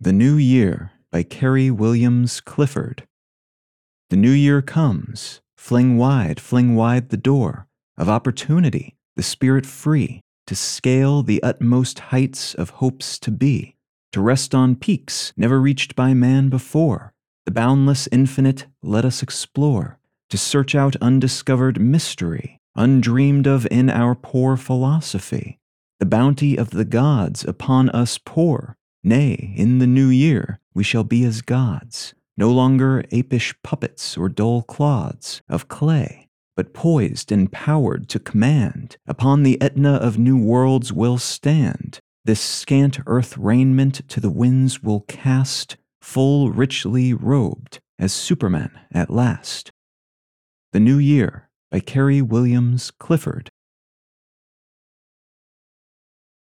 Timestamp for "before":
16.48-17.12